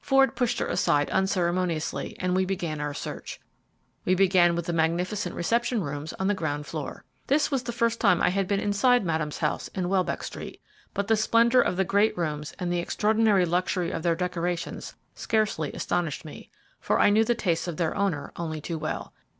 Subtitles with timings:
[0.00, 3.38] Ford pushed her aside unceremoniously, and we began our search.
[4.04, 7.04] We began with the magnificent reception rooms on the ground floor.
[7.28, 10.60] This was the first time I had been inside Madame's house in Welbeck Street,
[10.92, 15.70] but the splendour of the great rooms and the extraordinary luxury of their decorations scarcely
[15.72, 16.50] astonished me,
[16.80, 19.12] for I knew the tastes of their owner only too well.